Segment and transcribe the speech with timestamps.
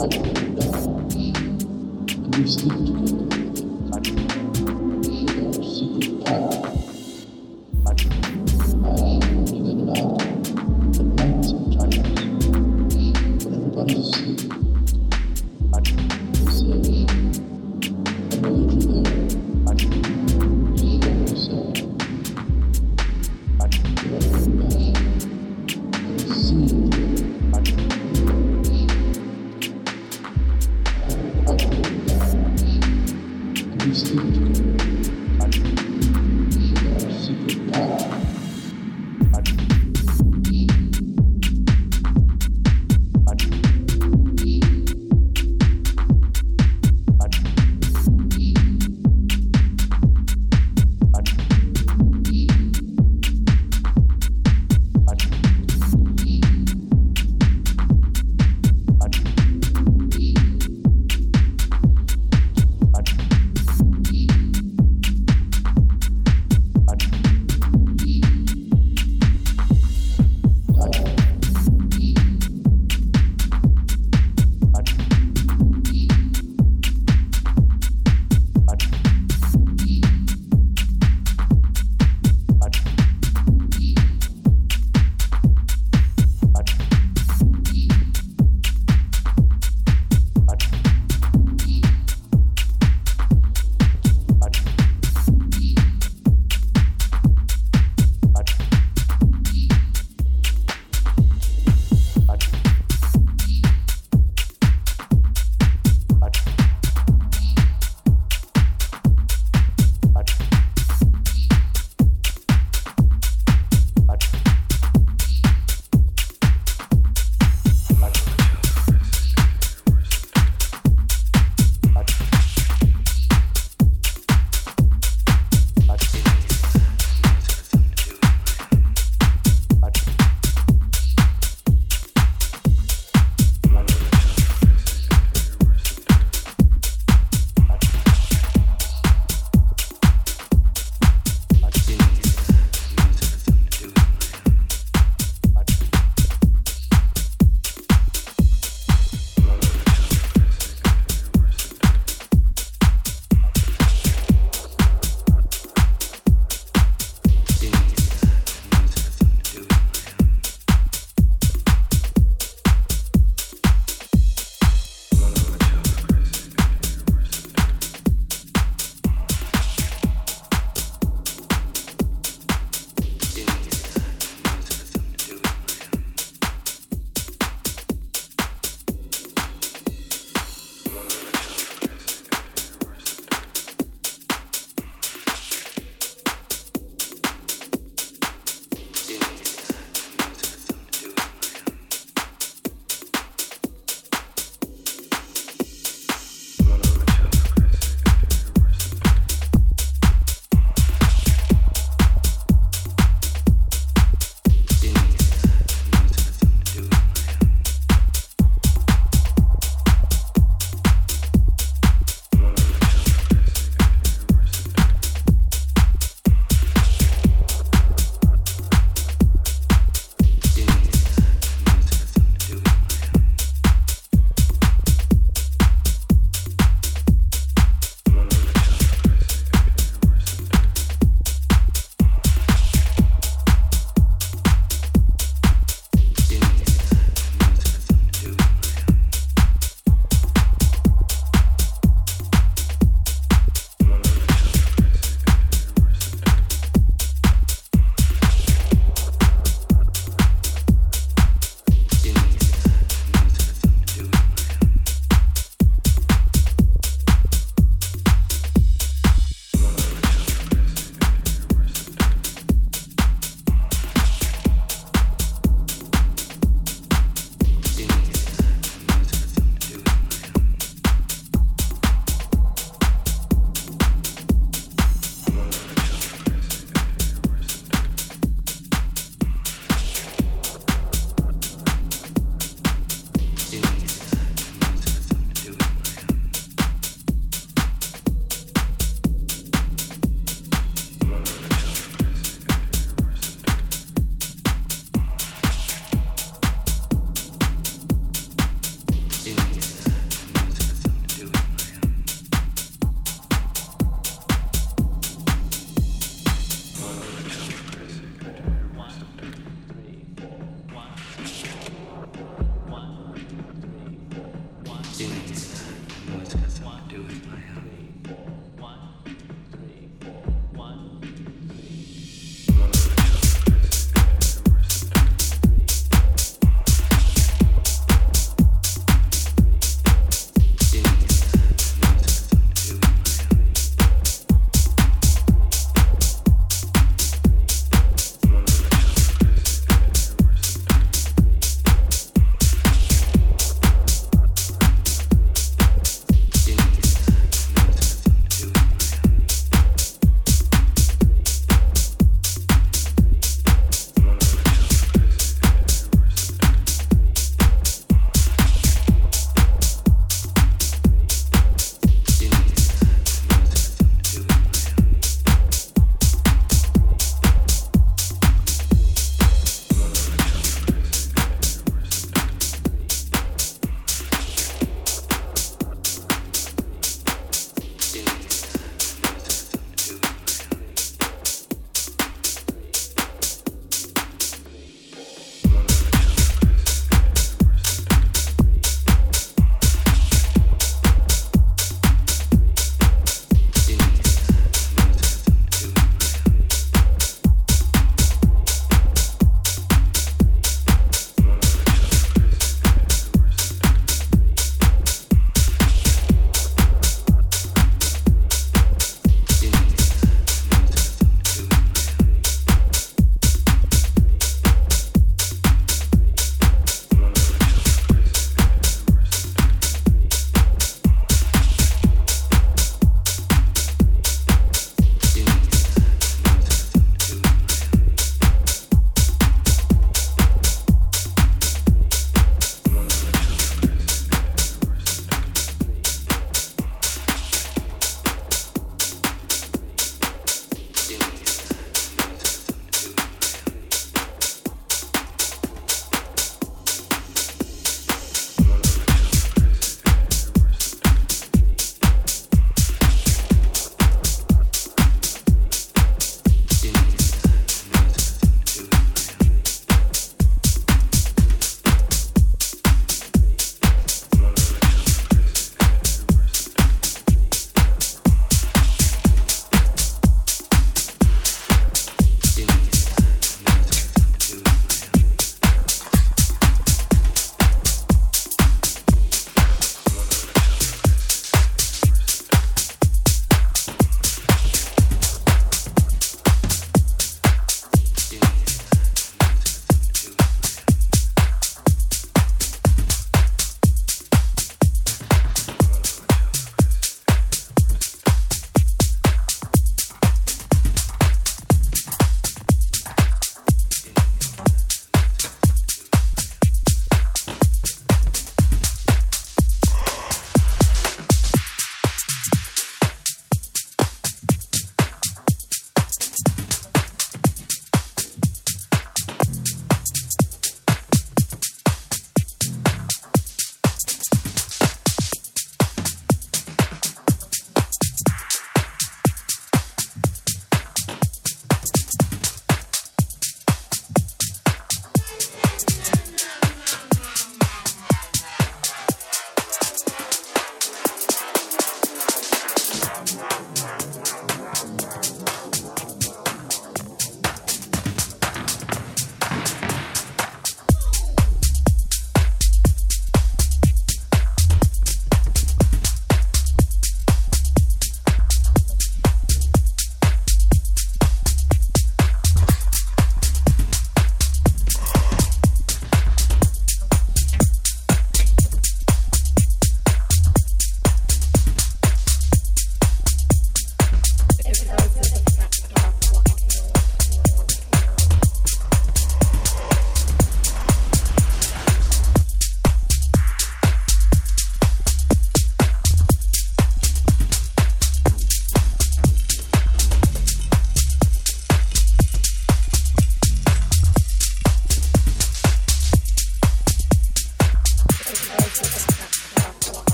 [0.00, 0.14] Thank
[2.64, 3.29] you.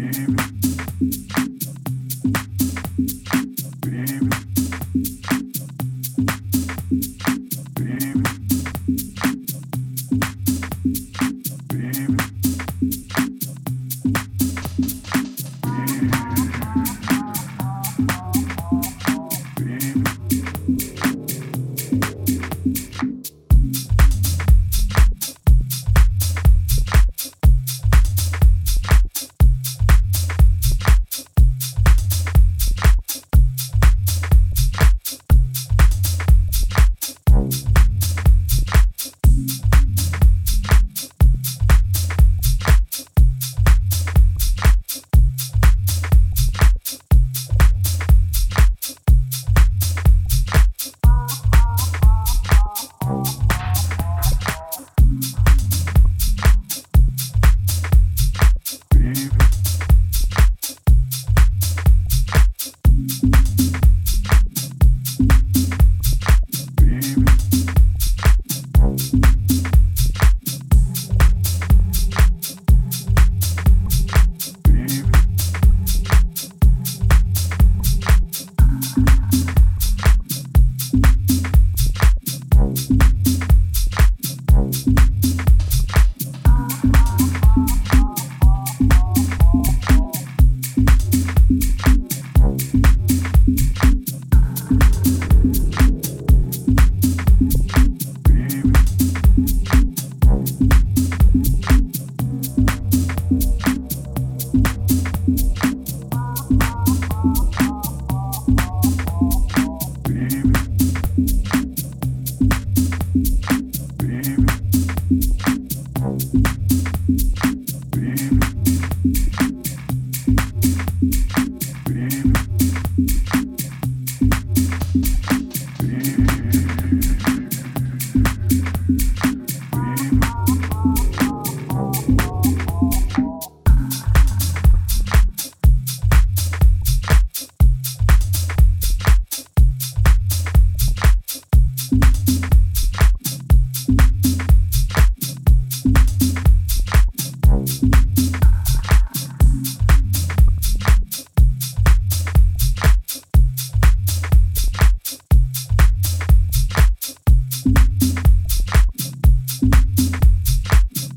[0.00, 0.37] even